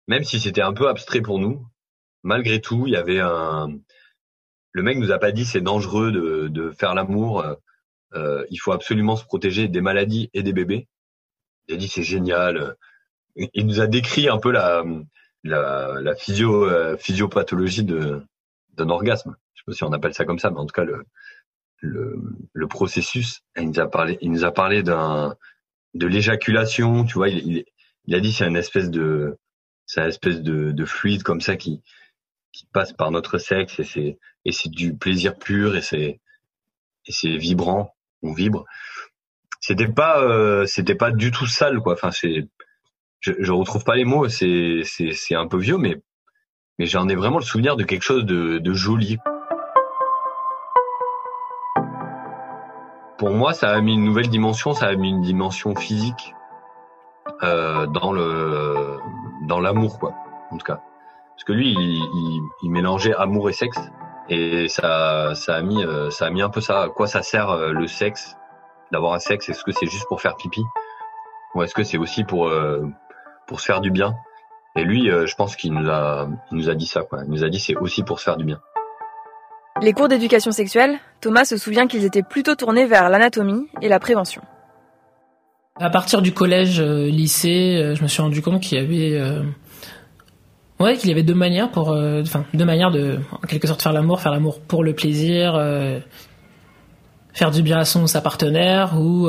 même 0.09 0.25
si 0.25 0.41
c'était 0.41 0.63
un 0.63 0.73
peu 0.73 0.89
abstrait 0.89 1.21
pour 1.21 1.39
nous, 1.39 1.67
malgré 2.23 2.61
tout, 2.61 2.87
il 2.87 2.93
y 2.93 2.97
avait 2.97 3.21
un. 3.21 3.69
Le 4.73 4.83
mec 4.83 4.99
nous 4.99 5.13
a 5.13 5.19
pas 5.19 5.33
dit 5.33 5.45
c'est 5.45 5.61
dangereux 5.61 6.13
de, 6.13 6.49
de 6.49 6.71
faire 6.71 6.95
l'amour. 6.95 7.45
Euh, 8.15 8.45
il 8.51 8.59
faut 8.59 8.73
absolument 8.73 9.17
se 9.17 9.25
protéger 9.25 9.69
des 9.69 9.81
maladies 9.81 10.31
et 10.35 10.43
des 10.43 10.53
bébés. 10.53 10.89
Il 11.69 11.75
a 11.75 11.79
dit 11.79 11.89
c'est 11.89 12.03
génial. 12.03 12.77
Il 13.37 13.67
nous 13.67 13.81
a 13.81 13.87
décrit 13.87 14.29
un 14.29 14.39
peu 14.39 14.51
la 14.51 14.85
la, 15.45 16.01
la 16.01 16.15
physio 16.17 16.65
euh, 16.67 16.97
physiopathologie 16.97 17.85
de 17.85 18.23
d'un 18.77 18.89
orgasme. 18.91 19.37
Je 19.55 19.61
sais 19.61 19.65
pas 19.67 19.73
si 19.73 19.85
on 19.85 19.93
appelle 19.93 20.15
ça 20.15 20.25
comme 20.25 20.39
ça, 20.39 20.51
mais 20.51 20.59
en 20.59 20.67
tout 20.67 20.75
cas 20.75 20.85
le 20.85 21.05
le, 21.81 22.17
le 22.53 22.69
processus. 22.69 23.41
Il 23.57 23.71
nous 23.71 23.81
a 23.81 23.89
parlé, 23.89 24.19
il 24.21 24.31
nous 24.31 24.45
a 24.45 24.53
parlé 24.53 24.83
d'un 24.83 25.37
de 25.95 26.07
l'éjaculation. 26.07 27.05
Tu 27.05 27.15
vois, 27.15 27.29
il, 27.29 27.65
il, 28.07 28.15
a 28.15 28.21
dit 28.21 28.33
c'est 28.33 28.47
une 28.47 28.57
espèce 28.57 28.91
de 28.91 29.37
c'est 29.87 30.01
une 30.01 30.09
espèce 30.09 30.43
de, 30.43 30.73
de 30.73 30.85
fluide 30.85 31.23
comme 31.23 31.41
ça 31.41 31.57
qui 31.57 31.83
qui 32.53 32.67
passe 32.73 32.93
par 32.93 33.11
notre 33.11 33.39
sexe 33.39 33.81
et 33.81 33.85
c'est 33.85 34.19
et 34.45 34.53
c'est 34.53 34.71
du 34.71 34.97
plaisir 34.97 35.37
pur 35.39 35.77
et 35.77 35.83
c'est 35.83 36.21
et 37.07 37.13
c'est 37.13 37.37
vibrant. 37.37 37.95
On 38.23 38.33
vibre. 38.33 38.65
C'était 39.61 39.89
pas 39.89 40.21
euh, 40.23 40.67
c'était 40.67 40.95
pas 40.95 41.11
du 41.11 41.31
tout 41.31 41.47
sale 41.47 41.81
quoi. 41.81 41.95
Enfin 41.95 42.11
c'est 42.11 42.49
je, 43.21 43.33
je 43.39 43.53
retrouve 43.53 43.85
pas 43.85 43.97
les 43.97 44.05
mots. 44.05 44.29
C'est 44.29 44.81
c'est 44.85 45.13
c'est 45.13 45.35
un 45.35 45.47
peu 45.47 45.59
vieux 45.59 45.79
mais 45.79 45.97
mais 46.79 46.87
j'en 46.87 47.09
ai 47.09 47.15
vraiment 47.15 47.39
le 47.39 47.45
souvenir 47.45 47.77
de 47.77 47.85
quelque 47.85 48.03
chose 48.03 48.25
de, 48.25 48.59
de 48.59 48.73
joli. 48.73 49.19
pour 53.19 53.31
moi, 53.31 53.53
ça 53.53 53.71
a 53.71 53.81
mis 53.81 53.95
une 53.95 54.05
nouvelle 54.05 54.29
dimension, 54.29 54.73
ça 54.73 54.87
a 54.87 54.95
mis 54.95 55.11
une 55.11 55.21
dimension 55.21 55.75
physique 55.75 56.35
euh, 57.43 57.87
dans 57.87 58.13
le 58.13 58.99
dans 59.47 59.61
l'amour, 59.61 59.99
quoi. 59.99 60.15
En 60.51 60.57
tout 60.57 60.65
cas, 60.65 60.81
parce 61.39 61.45
que 61.45 61.53
lui, 61.53 61.71
il, 61.71 61.79
il, 61.79 62.43
il, 62.65 62.71
mélangeait 62.71 63.15
amour 63.15 63.49
et 63.49 63.53
sexe, 63.53 63.79
et 64.29 64.67
ça 64.67 65.37
ça 65.37 65.55
a 65.55 65.63
mis 65.63 65.85
euh, 65.85 66.11
ça 66.11 66.27
a 66.27 66.31
mis 66.31 66.43
un 66.43 66.49
peu 66.49 66.61
ça. 66.61 66.83
À 66.83 66.89
quoi 66.89 67.07
ça 67.07 67.23
sert 67.23 67.51
euh, 67.51 67.71
le 67.71 67.87
sexe 67.87 68.37
D'avoir 68.91 69.13
un 69.13 69.21
sexe, 69.21 69.49
est-ce 69.49 69.63
que 69.63 69.71
c'est 69.71 69.87
juste 69.87 70.09
pour 70.09 70.21
faire 70.21 70.35
pipi, 70.35 70.65
ou 71.55 71.63
est-ce 71.63 71.75
que 71.75 71.85
c'est 71.85 71.97
aussi 71.97 72.25
pour 72.25 72.49
euh, 72.49 72.85
pour 73.47 73.61
se 73.61 73.67
faire 73.67 73.81
du 73.81 73.93
bien? 73.93 74.17
Et 74.75 74.83
lui, 74.83 75.09
je 75.09 75.35
pense 75.37 75.55
qu'il 75.55 75.73
nous 75.75 75.89
a 75.89 76.29
il 76.51 76.59
nous 76.59 76.71
a 76.71 76.75
dit 76.75 76.87
ça, 76.87 77.03
quoi. 77.03 77.21
Il 77.25 77.31
nous 77.31 77.45
a 77.45 77.49
dit 77.49 77.61
c'est 77.61 77.77
aussi 77.77 78.03
pour 78.03 78.19
se 78.19 78.25
faire 78.25 78.37
du 78.37 78.45
bien. 78.45 78.61
Les 79.81 79.93
cours 79.93 80.09
d'éducation 80.09 80.51
sexuelle, 80.51 80.99
Thomas 81.21 81.45
se 81.45 81.57
souvient 81.57 81.87
qu'ils 81.87 82.05
étaient 82.05 82.25
plutôt 82.25 82.57
tournés 82.57 82.87
vers 82.87 83.09
l'anatomie 83.11 83.69
et 83.81 83.89
la 83.89 84.01
prévention. 84.01 84.43
À 85.77 85.91
partir 85.91 86.21
du 86.21 86.35
collège, 86.35 86.81
lycée, 86.81 87.95
je 87.95 88.03
me 88.03 88.09
suis 88.09 88.23
rendu 88.23 88.43
compte 88.43 88.61
qu'il 88.61 88.79
y 88.79 88.81
avait, 88.81 89.21
euh, 89.21 89.45
ouais, 90.81 90.97
qu'il 90.97 91.09
y 91.09 91.13
avait 91.13 91.23
deux 91.23 91.35
manières 91.35 91.71
pour, 91.71 91.91
euh, 91.91 92.23
enfin, 92.23 92.45
deux 92.55 92.65
manières 92.65 92.91
de, 92.91 93.19
en 93.33 93.47
quelque 93.47 93.67
sorte, 93.67 93.83
faire 93.83 93.93
l'amour, 93.93 94.21
faire 94.21 94.33
l'amour 94.33 94.61
pour 94.61 94.85
le 94.85 94.95
plaisir, 94.95 95.55
euh, 95.57 95.99
faire 97.33 97.51
du 97.51 97.63
bien 97.63 97.79
à 97.79 97.85
son 97.85 98.07
sa 98.07 98.21
partenaire 98.21 98.99
ou 99.01 99.29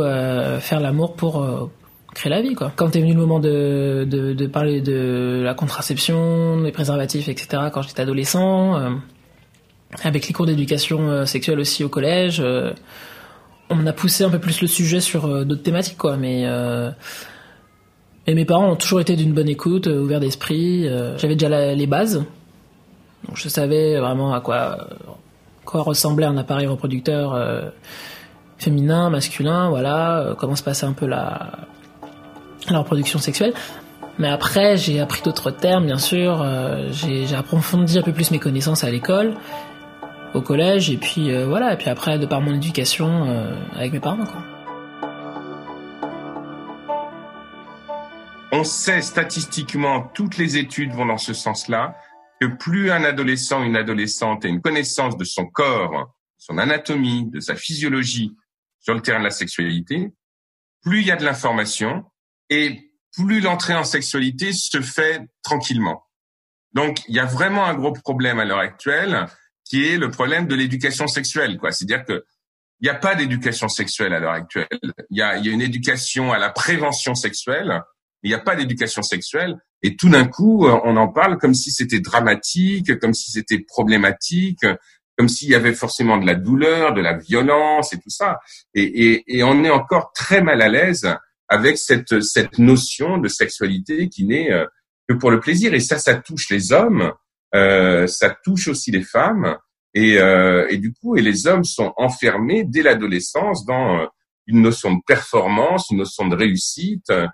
faire 0.60 0.79
l'amour 0.79 1.15
pour 1.15 1.70
créer 2.15 2.32
la 2.32 2.41
vie, 2.41 2.56
quoi. 2.56 2.72
Quand 2.75 2.96
est 2.96 3.01
venu 3.01 3.13
le 3.13 3.20
moment 3.20 3.39
de, 3.39 4.08
de, 4.10 4.34
de 4.34 4.48
parler 4.48 4.82
de 4.82 5.41
la 5.44 5.53
contraception, 5.53 6.62
des 6.62 6.72
préservatifs, 6.72 7.29
etc. 7.29 7.70
Quand 7.72 7.84
j'étais 7.84 8.01
adolescent 8.01 9.00
avec 10.03 10.27
les 10.27 10.34
cours 10.34 10.46
d'éducation 10.46 11.10
euh, 11.10 11.25
sexuelle 11.25 11.60
aussi 11.60 11.84
au 11.84 11.89
collège, 11.89 12.39
euh, 12.39 12.72
on 13.70 13.86
a 13.86 13.94
poussé 13.94 14.24
un 14.24 14.29
peu 14.29 14.39
plus 14.39 14.62
le 14.62 14.68
sujet 14.68 15.00
sur 15.00 15.25
euh, 15.25 15.46
d'autres 15.46 15.63
thématiques, 15.63 15.98
quoi. 15.98 16.18
Mais 16.18 16.46
et 18.29 18.36
mes 18.36 18.45
parents 18.45 18.69
ont 18.69 18.75
toujours 18.75 19.01
été 19.01 19.15
d'une 19.15 19.33
bonne 19.33 19.50
écoute, 19.50 19.88
ouverts 19.88 20.19
d'esprit. 20.19 20.88
J'avais 21.17 21.36
déjà 21.36 21.74
les 21.74 21.88
bases, 21.88 22.24
donc 23.27 23.36
je 23.36 23.50
savais 23.50 23.98
vraiment 23.98 24.33
à 24.33 24.41
quoi 24.41 24.88
quoi 25.65 25.81
ressemblait 25.81 26.25
un 26.25 26.38
appareil 26.38 26.67
reproducteur 26.67 27.36
féminin, 28.57 29.09
masculin, 29.09 29.69
voilà, 29.69 30.36
comment 30.38 30.55
se 30.55 30.63
passait 30.63 30.86
un 30.86 30.93
peu 30.93 31.07
la 31.07 31.51
la 32.69 32.79
reproduction 32.79 33.17
sexuelle. 33.17 33.53
Mais 34.19 34.29
après, 34.29 34.77
j'ai 34.77 35.00
appris 35.00 35.21
d'autres 35.24 35.50
termes, 35.50 35.86
bien 35.86 35.98
sûr. 35.98 36.45
j'ai 36.91 37.36
approfondi 37.36 37.98
un 37.98 38.03
peu 38.03 38.13
plus 38.13 38.29
mes 38.29 38.39
connaissances 38.39 38.83
à 38.83 38.91
l'école 38.91 39.33
au 40.33 40.41
collège 40.41 40.89
et 40.89 40.98
puis 40.98 41.31
euh, 41.31 41.45
voilà 41.48 41.74
et 41.74 41.77
puis 41.77 41.89
après 41.89 42.19
de 42.19 42.25
par 42.25 42.41
mon 42.41 42.53
éducation 42.53 43.25
euh, 43.27 43.55
avec 43.75 43.93
mes 43.93 44.00
parents 44.00 44.17
quoi. 44.17 44.41
On 48.59 48.65
sait 48.65 49.01
statistiquement, 49.01 50.01
toutes 50.01 50.35
les 50.35 50.57
études 50.57 50.91
vont 50.91 51.05
dans 51.05 51.17
ce 51.17 51.33
sens-là, 51.33 51.97
que 52.41 52.45
plus 52.45 52.91
un 52.91 53.05
adolescent, 53.05 53.63
une 53.63 53.77
adolescente 53.77 54.43
a 54.43 54.49
une 54.49 54.61
connaissance 54.61 55.15
de 55.15 55.23
son 55.23 55.45
corps, 55.45 56.13
son 56.37 56.57
anatomie, 56.57 57.29
de 57.31 57.39
sa 57.39 57.55
physiologie 57.55 58.35
sur 58.81 58.93
le 58.95 59.01
terrain 59.01 59.19
de 59.19 59.23
la 59.23 59.29
sexualité, 59.29 60.11
plus 60.81 60.99
il 60.99 61.07
y 61.07 61.11
a 61.11 61.15
de 61.15 61.23
l'information 61.23 62.03
et 62.49 62.91
plus 63.13 63.39
l'entrée 63.39 63.75
en 63.75 63.85
sexualité 63.85 64.51
se 64.51 64.81
fait 64.81 65.21
tranquillement. 65.41 66.03
Donc, 66.73 66.99
il 67.07 67.15
y 67.15 67.19
a 67.19 67.25
vraiment 67.25 67.63
un 67.63 67.75
gros 67.75 67.93
problème 67.93 68.41
à 68.41 68.45
l'heure 68.45 68.59
actuelle 68.59 69.25
qui 69.63 69.87
est 69.87 69.97
le 69.97 70.11
problème 70.11 70.47
de 70.47 70.55
l'éducation 70.55 71.07
sexuelle. 71.07 71.57
C'est-à-dire 71.71 72.03
que 72.03 72.25
il 72.81 72.85
n'y 72.85 72.89
a 72.89 72.95
pas 72.95 73.15
d'éducation 73.15 73.69
sexuelle 73.69 74.13
à 74.13 74.19
l'heure 74.19 74.33
actuelle. 74.33 74.67
Il 75.11 75.17
y 75.17 75.21
a 75.21 75.37
une 75.37 75.61
éducation 75.61 76.33
à 76.33 76.37
la 76.37 76.49
prévention 76.49 77.15
sexuelle, 77.15 77.83
il 78.23 78.29
n'y 78.29 78.35
a 78.35 78.39
pas 78.39 78.55
d'éducation 78.55 79.01
sexuelle. 79.01 79.57
Et 79.81 79.95
tout 79.95 80.09
d'un 80.09 80.25
coup, 80.25 80.67
on 80.67 80.97
en 80.97 81.07
parle 81.07 81.38
comme 81.38 81.53
si 81.53 81.71
c'était 81.71 82.01
dramatique, 82.01 82.99
comme 82.99 83.13
si 83.13 83.31
c'était 83.31 83.59
problématique, 83.59 84.65
comme 85.17 85.29
s'il 85.29 85.49
y 85.49 85.55
avait 85.55 85.73
forcément 85.73 86.17
de 86.17 86.25
la 86.25 86.35
douleur, 86.35 86.93
de 86.93 87.01
la 87.01 87.17
violence 87.17 87.93
et 87.93 87.97
tout 87.97 88.09
ça. 88.09 88.39
Et, 88.73 88.83
et, 88.83 89.38
et 89.38 89.43
on 89.43 89.63
est 89.63 89.69
encore 89.69 90.11
très 90.13 90.41
mal 90.41 90.61
à 90.61 90.69
l'aise 90.69 91.07
avec 91.47 91.77
cette, 91.77 92.21
cette 92.21 92.57
notion 92.57 93.17
de 93.17 93.27
sexualité 93.27 94.09
qui 94.09 94.25
n'est 94.25 94.51
euh, 94.51 94.65
que 95.07 95.15
pour 95.15 95.31
le 95.31 95.39
plaisir. 95.39 95.73
Et 95.73 95.79
ça, 95.79 95.97
ça 95.97 96.15
touche 96.15 96.49
les 96.49 96.71
hommes, 96.71 97.11
euh, 97.55 98.05
ça 98.07 98.29
touche 98.29 98.67
aussi 98.67 98.91
les 98.91 99.01
femmes. 99.01 99.57
Et, 99.93 100.19
euh, 100.19 100.67
et, 100.69 100.77
du 100.77 100.93
coup, 100.93 101.17
et 101.17 101.21
les 101.21 101.47
hommes 101.47 101.63
sont 101.63 101.93
enfermés 101.97 102.63
dès 102.63 102.83
l'adolescence 102.83 103.65
dans 103.65 104.01
euh, 104.01 104.05
une 104.45 104.61
notion 104.61 104.93
de 104.93 104.99
performance, 105.05 105.89
une 105.89 105.97
notion 105.97 106.27
de 106.27 106.35
réussite 106.35 107.09
euh, 107.09 107.27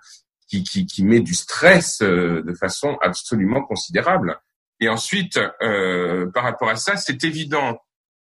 qui, 0.48 0.62
qui, 0.62 0.86
qui 0.86 1.04
met 1.04 1.20
du 1.20 1.34
stress 1.34 2.00
de 2.00 2.54
façon 2.58 2.96
absolument 3.02 3.62
considérable. 3.62 4.38
Et 4.80 4.88
ensuite, 4.88 5.40
euh, 5.62 6.30
par 6.32 6.44
rapport 6.44 6.68
à 6.68 6.76
ça, 6.76 6.96
c'est 6.96 7.24
évident 7.24 7.78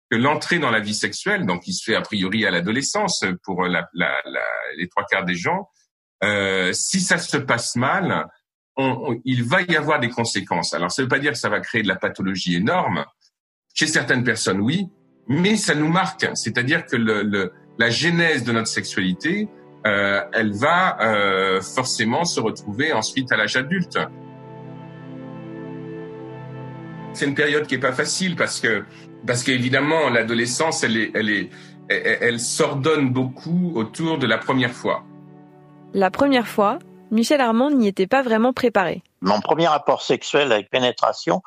que 0.09 0.15
l'entrée 0.15 0.59
dans 0.59 0.71
la 0.71 0.79
vie 0.79 0.95
sexuelle, 0.95 1.45
donc 1.45 1.63
qui 1.63 1.73
se 1.73 1.83
fait 1.83 1.95
a 1.95 2.01
priori 2.01 2.45
à 2.45 2.51
l'adolescence 2.51 3.25
pour 3.43 3.63
la, 3.63 3.89
la, 3.93 4.21
la, 4.25 4.41
les 4.77 4.87
trois 4.87 5.05
quarts 5.05 5.25
des 5.25 5.35
gens, 5.35 5.69
euh, 6.23 6.71
si 6.73 7.01
ça 7.01 7.17
se 7.17 7.37
passe 7.37 7.75
mal, 7.75 8.25
on, 8.77 9.19
il 9.25 9.43
va 9.43 9.61
y 9.63 9.75
avoir 9.75 9.99
des 9.99 10.09
conséquences. 10.09 10.73
Alors, 10.73 10.91
ça 10.91 11.01
ne 11.01 11.05
veut 11.05 11.09
pas 11.09 11.19
dire 11.19 11.33
que 11.33 11.37
ça 11.37 11.49
va 11.49 11.59
créer 11.59 11.83
de 11.83 11.87
la 11.87 11.97
pathologie 11.97 12.55
énorme. 12.55 13.05
Chez 13.73 13.87
certaines 13.87 14.23
personnes, 14.23 14.61
oui, 14.61 14.87
mais 15.27 15.57
ça 15.57 15.75
nous 15.75 15.89
marque. 15.89 16.27
C'est-à-dire 16.35 16.85
que 16.85 16.95
le, 16.95 17.23
le, 17.23 17.51
la 17.77 17.89
genèse 17.89 18.43
de 18.43 18.53
notre 18.53 18.69
sexualité, 18.69 19.49
euh, 19.85 20.21
elle 20.33 20.53
va 20.53 20.97
euh, 21.01 21.61
forcément 21.61 22.25
se 22.25 22.39
retrouver 22.39 22.93
ensuite 22.93 23.31
à 23.31 23.37
l'âge 23.37 23.55
adulte. 23.55 23.97
C'est 27.13 27.25
une 27.25 27.35
période 27.35 27.67
qui 27.67 27.75
est 27.75 27.79
pas 27.79 27.93
facile 27.93 28.35
parce 28.35 28.59
que 28.59 28.83
parce 29.25 29.43
qu'évidemment 29.43 30.09
l'adolescence, 30.09 30.83
elle 30.83 30.97
est, 30.97 31.11
elle 31.15 31.29
est, 31.29 31.49
elle, 31.89 32.17
elle 32.21 32.39
s'ordonne 32.39 33.11
beaucoup 33.11 33.73
autour 33.75 34.17
de 34.17 34.27
la 34.27 34.37
première 34.37 34.71
fois. 34.71 35.03
La 35.93 36.11
première 36.11 36.47
fois, 36.47 36.79
Michel 37.11 37.41
Armand 37.41 37.71
n'y 37.71 37.87
était 37.87 38.07
pas 38.07 38.21
vraiment 38.21 38.53
préparé. 38.53 39.01
Mon 39.21 39.39
premier 39.39 39.67
rapport 39.67 40.01
sexuel 40.01 40.51
avec 40.51 40.69
pénétration, 40.69 41.41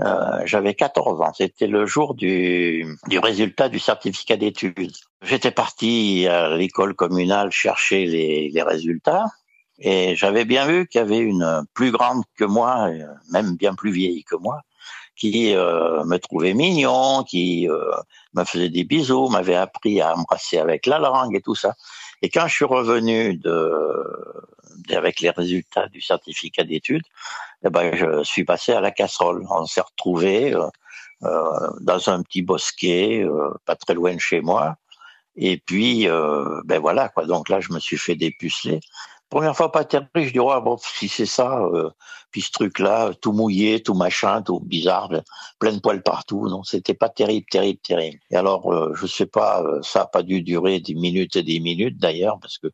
euh, 0.00 0.40
j'avais 0.44 0.74
14 0.74 1.20
ans. 1.20 1.32
C'était 1.34 1.66
le 1.66 1.84
jour 1.84 2.14
du, 2.14 2.86
du 3.08 3.18
résultat 3.18 3.68
du 3.68 3.78
certificat 3.78 4.36
d'études. 4.36 4.92
J'étais 5.22 5.50
parti 5.50 6.26
à 6.26 6.56
l'école 6.56 6.94
communale 6.94 7.50
chercher 7.50 8.06
les, 8.06 8.50
les 8.50 8.62
résultats 8.62 9.26
et 9.78 10.16
j'avais 10.16 10.44
bien 10.44 10.66
vu 10.66 10.86
qu'il 10.86 11.00
y 11.00 11.04
avait 11.04 11.18
une 11.18 11.64
plus 11.74 11.90
grande 11.90 12.22
que 12.36 12.44
moi, 12.44 12.88
même 13.30 13.56
bien 13.56 13.74
plus 13.74 13.92
vieille 13.92 14.24
que 14.24 14.36
moi, 14.36 14.60
qui 15.16 15.54
euh, 15.54 16.04
me 16.04 16.18
trouvait 16.18 16.54
mignon, 16.54 17.22
qui 17.24 17.68
euh, 17.68 17.90
me 18.34 18.44
faisait 18.44 18.70
des 18.70 18.84
bisous, 18.84 19.28
m'avait 19.28 19.54
appris 19.54 20.00
à 20.00 20.16
embrasser 20.16 20.58
avec 20.58 20.86
la 20.86 20.98
langue 20.98 21.34
et 21.36 21.42
tout 21.42 21.54
ça. 21.54 21.74
Et 22.22 22.28
quand 22.28 22.46
je 22.46 22.54
suis 22.54 22.64
revenu 22.64 23.36
de, 23.36 24.10
avec 24.94 25.20
les 25.20 25.30
résultats 25.30 25.88
du 25.88 26.00
certificat 26.00 26.64
d'études, 26.64 27.04
eh 27.64 27.70
ben, 27.70 27.94
je 27.94 28.22
suis 28.24 28.44
passé 28.44 28.72
à 28.72 28.80
la 28.80 28.90
casserole. 28.90 29.44
On 29.50 29.66
s'est 29.66 29.80
retrouvé 29.80 30.54
euh, 30.54 30.66
euh, 31.24 31.70
dans 31.80 32.08
un 32.08 32.22
petit 32.22 32.42
bosquet, 32.42 33.22
euh, 33.22 33.50
pas 33.66 33.76
très 33.76 33.94
loin 33.94 34.14
de 34.14 34.20
chez 34.20 34.40
moi. 34.40 34.76
Et 35.36 35.58
puis, 35.58 36.08
euh, 36.08 36.60
ben 36.64 36.80
voilà 36.80 37.08
quoi. 37.08 37.26
Donc 37.26 37.48
là, 37.48 37.60
je 37.60 37.72
me 37.72 37.80
suis 37.80 37.98
fait 37.98 38.16
dépuceler. 38.16 38.80
Première 39.30 39.56
fois 39.56 39.70
pas 39.70 39.84
terrible, 39.84 40.10
je 40.16 40.32
dis 40.32 40.40
oh, 40.40 40.60
bon 40.60 40.76
si 40.78 41.08
c'est 41.08 41.24
ça, 41.24 41.60
euh, 41.60 41.90
puis 42.30 42.42
ce 42.42 42.50
truc-là, 42.50 43.12
tout 43.20 43.32
mouillé, 43.32 43.80
tout 43.82 43.94
machin, 43.94 44.42
tout 44.42 44.60
bizarre, 44.60 45.08
plein 45.58 45.72
de 45.72 45.80
poils 45.80 46.02
partout, 46.02 46.48
non, 46.48 46.64
c'était 46.64 46.94
pas 46.94 47.08
terrible, 47.08 47.46
terrible, 47.50 47.78
terrible. 47.80 48.18
Et 48.30 48.36
alors, 48.36 48.72
euh, 48.72 48.92
je 48.94 49.06
sais 49.06 49.26
pas, 49.26 49.62
euh, 49.62 49.80
ça 49.82 50.02
a 50.02 50.06
pas 50.06 50.22
dû 50.24 50.42
durer 50.42 50.80
des 50.80 50.94
minutes 50.94 51.36
et 51.36 51.44
des 51.44 51.60
minutes 51.60 51.98
d'ailleurs, 51.98 52.38
parce 52.40 52.58
que 52.58 52.68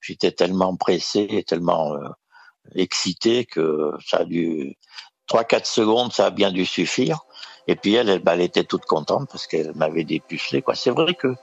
j'étais 0.00 0.32
tellement 0.32 0.76
pressé, 0.76 1.26
et 1.30 1.42
tellement 1.42 1.94
euh, 1.94 2.08
excité 2.74 3.44
que 3.46 3.92
ça 4.06 4.18
a 4.18 4.24
dû 4.24 4.76
trois 5.26 5.44
quatre 5.44 5.66
secondes, 5.66 6.12
ça 6.12 6.26
a 6.26 6.30
bien 6.30 6.52
dû 6.52 6.66
suffire. 6.66 7.20
Et 7.66 7.76
puis 7.76 7.94
elle, 7.94 8.08
elle, 8.08 8.18
bah, 8.20 8.34
elle 8.34 8.42
était 8.42 8.64
toute 8.64 8.84
contente 8.84 9.28
parce 9.30 9.46
qu'elle 9.46 9.72
m'avait 9.74 10.04
dépucelé. 10.04 10.62
C'est 10.74 10.90
vrai 10.90 11.14
que 11.14 11.34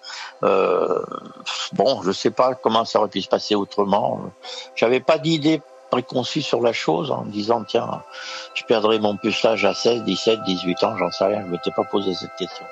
euh, 0.44 1.04
bon, 1.74 2.02
je 2.04 2.12
sais 2.12 2.32
pas 2.32 2.54
comment 2.56 2.86
ça 2.86 3.00
aurait 3.00 3.10
pu 3.10 3.22
se 3.22 3.30
passer 3.30 3.56
autrement. 3.56 4.22
J'avais 4.76 5.00
pas 5.00 5.18
d'idée 5.18 5.62
préconçue 5.90 6.42
sur 6.42 6.62
la 6.62 6.74
chose 6.74 7.12
en 7.12 7.26
me 7.26 7.32
disant 7.32 7.64
tiens, 7.64 8.04
je 8.54 8.64
perdrai 8.64 9.00
mon 9.00 9.18
pucelage 9.18 9.66
à 9.66 9.74
16, 9.74 10.04
17, 10.04 10.44
18 10.44 10.84
ans, 10.84 10.98
j'en 10.98 11.12
sais 11.12 11.26
rien. 11.26 11.42
Je 11.42 11.52
m'étais 11.52 11.72
pas 11.72 11.84
posé 11.84 12.14
cette 12.14 12.36
question. 12.36 12.66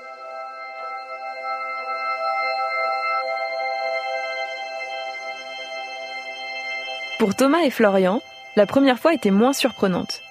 Pour 7.19 7.35
Thomas 7.35 7.63
et 7.63 7.69
Florian, 7.69 8.21
la 8.55 8.65
première 8.65 8.97
fois 8.97 9.13
était 9.13 9.31
moins 9.31 9.51
surprenante. 9.51 10.21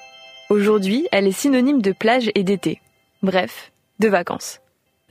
Aujourd'hui, 0.48 1.06
elle 1.12 1.26
est 1.26 1.32
synonyme 1.32 1.82
de 1.82 1.92
plage 1.92 2.30
et 2.34 2.42
d'été. 2.42 2.80
Bref, 3.22 3.72
de 3.98 4.08
vacances. 4.08 4.60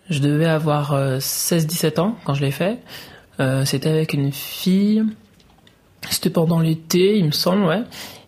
Je 0.10 0.20
devais 0.20 0.46
avoir 0.46 0.96
16-17 1.20 2.00
ans 2.00 2.16
quand 2.24 2.34
je 2.34 2.42
l'ai 2.42 2.52
fait. 2.52 2.80
Euh, 3.40 3.66
c'était 3.66 3.90
avec 3.90 4.14
une 4.14 4.32
fille. 4.32 5.04
C'était 6.10 6.30
pendant 6.30 6.60
l'été, 6.60 7.18
il 7.18 7.26
me 7.26 7.32
semble, 7.32 7.66
ouais. 7.66 7.84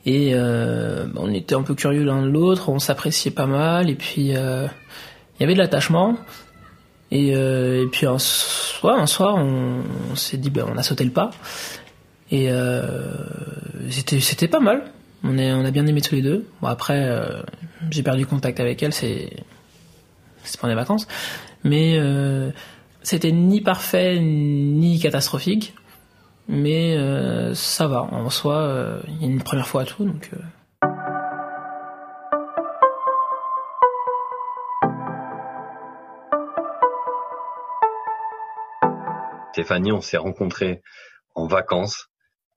Et 0.05 0.31
euh, 0.33 1.07
on 1.15 1.33
était 1.33 1.55
un 1.55 1.61
peu 1.61 1.75
curieux 1.75 2.03
l'un 2.03 2.21
de 2.23 2.29
l'autre, 2.29 2.69
on 2.69 2.79
s'appréciait 2.79 3.31
pas 3.31 3.45
mal, 3.45 3.89
et 3.89 3.95
puis 3.95 4.35
euh, 4.35 4.65
il 5.35 5.41
y 5.41 5.43
avait 5.43 5.53
de 5.53 5.59
l'attachement. 5.59 6.17
Et, 7.11 7.33
puis 7.91 8.05
un 8.05 8.19
soir, 8.19 8.99
un 8.99 9.07
soir 9.07 9.35
on, 9.35 9.81
s'est 10.15 10.37
dit, 10.37 10.51
ben, 10.51 10.65
on 10.67 10.77
a 10.77 10.83
sauté 10.83 11.03
le 11.03 11.11
pas. 11.11 11.31
Et 12.31 12.49
c'était 13.89 14.47
pas 14.47 14.59
mal. 14.59 14.83
On, 15.23 15.37
on 15.37 15.65
a 15.65 15.71
bien 15.71 15.87
aimé 15.87 16.01
tous 16.01 16.15
les 16.15 16.21
deux. 16.21 16.45
Après, 16.61 17.09
j'ai 17.89 18.03
perdu 18.03 18.27
contact 18.27 18.59
avec 18.59 18.83
elle, 18.83 18.93
c'est 18.93 19.31
c'est 20.49 20.59
pendant 20.59 20.73
les 20.73 20.79
vacances. 20.79 21.07
Mais 21.63 21.97
euh, 21.97 22.51
c'était 23.03 23.31
ni 23.31 23.61
parfait 23.61 24.19
ni 24.19 24.99
catastrophique. 24.99 25.75
Mais 26.47 26.97
euh, 26.97 27.53
ça 27.53 27.87
va. 27.87 28.01
En 28.01 28.29
soi, 28.29 28.57
euh, 28.57 29.01
il 29.07 29.21
y 29.21 29.25
a 29.25 29.27
une 29.27 29.43
première 29.43 29.67
fois 29.67 29.83
à 29.83 29.85
tout. 29.85 30.03
Donc. 30.03 30.31
Stéphanie, 39.51 39.91
on 39.91 40.01
s'est 40.01 40.17
rencontrés 40.17 40.81
en 41.35 41.45
vacances 41.45 42.07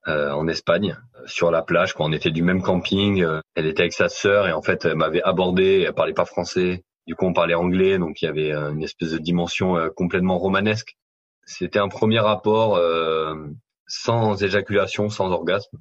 en 0.05 0.49
Espagne, 0.49 0.97
sur 1.25 1.49
la 1.49 1.61
plage, 1.61 1.93
quand 1.93 2.03
on 2.03 2.11
était 2.11 2.29
du 2.29 2.43
même 2.43 2.61
camping. 2.61 3.25
elle 3.55 3.67
était 3.67 3.83
avec 3.83 3.93
sa 3.93 4.09
sœur 4.09 4.49
et 4.49 4.51
en 4.51 4.61
fait, 4.61 4.83
elle 4.83 4.95
m'avait 4.95 5.21
abordé. 5.23 5.85
Elle 5.87 5.93
parlait 5.93 6.13
pas 6.13 6.25
français. 6.25 6.83
Du 7.07 7.15
coup, 7.15 7.25
on 7.25 7.33
parlait 7.33 7.53
anglais, 7.53 7.97
donc 7.97 8.21
il 8.21 8.25
y 8.25 8.27
avait 8.27 8.53
euh, 8.53 8.71
une 8.71 8.83
espèce 8.83 9.11
de 9.11 9.17
dimension 9.17 9.77
euh, 9.77 9.89
complètement 9.89 10.37
romanesque. 10.37 10.95
C'était 11.45 11.79
un 11.79 11.89
premier 11.89 12.19
rapport 12.19 12.75
euh, 12.77 13.35
sans 13.87 14.41
éjaculation, 14.41 15.09
sans 15.09 15.29
orgasme 15.31 15.77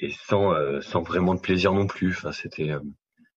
et 0.00 0.10
sans 0.10 0.52
sans 0.82 1.02
vraiment 1.02 1.34
de 1.34 1.40
plaisir 1.40 1.72
non 1.72 1.86
plus. 1.86 2.10
Enfin, 2.16 2.32
c'était 2.32 2.72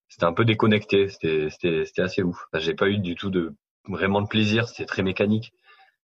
c'était 0.09 0.25
un 0.25 0.33
peu 0.33 0.43
déconnecté. 0.43 1.07
C'était 1.09 1.49
c'était 1.51 1.85
c'était 1.85 2.01
assez 2.01 2.23
ouf. 2.23 2.47
J'ai 2.55 2.73
pas 2.73 2.89
eu 2.89 2.97
du 2.97 3.13
tout 3.13 3.29
de 3.29 3.53
vraiment 3.87 4.21
de 4.21 4.27
plaisir. 4.27 4.67
C'était 4.67 4.85
très 4.87 5.03
mécanique. 5.03 5.53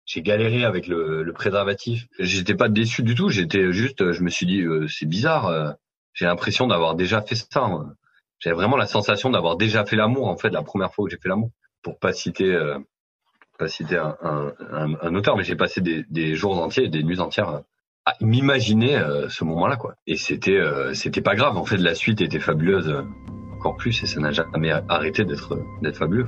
J'ai 0.05 0.21
galéré 0.21 0.65
avec 0.65 0.89
le, 0.89 1.23
le 1.23 1.33
préservatif. 1.33 2.07
J'étais 2.19 2.55
pas 2.55 2.69
déçu 2.69 3.03
du 3.03 3.15
tout. 3.15 3.31
J'étais 3.31 3.73
juste, 3.73 4.13
je 4.13 4.23
me 4.23 4.29
suis 4.29 4.47
dit, 4.47 4.63
c'est 4.89 5.07
bizarre. 5.07 5.77
J'ai 6.13 6.27
l'impression 6.27 6.67
d'avoir 6.67 6.95
déjà 6.97 7.23
fait 7.23 7.37
ça. 7.37 7.63
Hein 7.63 7.95
j'avais 8.43 8.57
vraiment 8.57 8.77
la 8.77 8.87
sensation 8.87 9.31
d'avoir 9.31 9.57
déjà 9.57 9.85
fait 9.85 9.95
l'amour 9.95 10.27
en 10.27 10.37
fait 10.37 10.51
la 10.51 10.63
première 10.63 10.93
fois 10.93 11.05
où 11.05 11.09
j'ai 11.09 11.17
fait 11.17 11.29
l'amour. 11.29 11.51
Pour 11.83 11.99
pas 11.99 12.13
citer 12.13 12.53
euh, 12.53 12.79
pas 13.57 13.69
citer 13.69 13.97
un, 13.97 14.17
un, 15.01 15.15
auteur 15.15 15.37
mais 15.37 15.45
j'ai 15.45 15.55
passé 15.55 15.81
des, 15.81 16.05
des, 16.11 16.35
jours 16.35 16.61
entiers 16.61 16.89
des 16.89 17.05
nuits 17.05 17.21
entières 17.21 17.63
à 18.05 18.15
m'imaginer 18.21 18.97
euh, 18.97 19.29
ce 19.29 19.45
moment-là 19.45 19.77
quoi. 19.77 19.95
Et 20.09 20.17
c'était 20.17 20.59
euh, 20.59 20.93
c'était 20.93 21.21
pas 21.21 21.37
grave. 21.37 21.57
En 21.57 21.65
fait 21.65 21.77
la 21.77 21.95
suite 21.95 22.21
était 22.21 22.41
fabuleuse 22.41 23.05
encore 23.55 23.77
plus 23.77 24.03
et 24.03 24.07
ça 24.07 24.19
n'a 24.19 24.33
jamais 24.33 24.73
arrêté 24.89 25.25
d'être 25.25 25.61
d'être 25.81 25.99
fabuleux. 25.99 26.27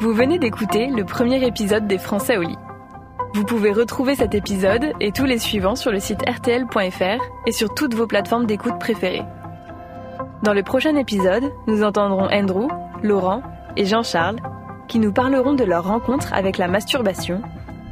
Vous 0.00 0.12
venez 0.12 0.40
d'écouter 0.40 0.88
le 0.88 1.04
premier 1.04 1.46
épisode 1.46 1.86
des 1.86 1.98
Français 1.98 2.36
au 2.36 2.42
lit. 2.42 2.58
Vous 3.34 3.44
pouvez 3.44 3.70
retrouver 3.70 4.16
cet 4.16 4.34
épisode 4.34 4.92
et 4.98 5.12
tous 5.12 5.26
les 5.26 5.38
suivants 5.38 5.76
sur 5.76 5.92
le 5.92 6.00
site 6.00 6.28
rtl.fr 6.28 7.22
et 7.46 7.52
sur 7.52 7.72
toutes 7.74 7.94
vos 7.94 8.08
plateformes 8.08 8.46
d'écoute 8.46 8.80
préférées. 8.80 9.22
Dans 10.42 10.54
le 10.54 10.62
prochain 10.62 10.96
épisode, 10.96 11.52
nous 11.66 11.82
entendrons 11.82 12.26
Andrew, 12.32 12.68
Laurent 13.02 13.42
et 13.76 13.84
Jean-Charles 13.84 14.40
qui 14.88 14.98
nous 14.98 15.12
parleront 15.12 15.52
de 15.52 15.64
leur 15.64 15.84
rencontre 15.84 16.32
avec 16.32 16.56
la 16.56 16.66
masturbation 16.66 17.42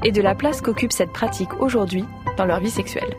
et 0.02 0.12
de 0.12 0.22
la 0.22 0.34
place 0.34 0.62
qu'occupe 0.62 0.92
cette 0.92 1.12
pratique 1.12 1.60
aujourd'hui 1.60 2.06
dans 2.38 2.46
leur 2.46 2.60
vie 2.60 2.70
sexuelle. 2.70 3.16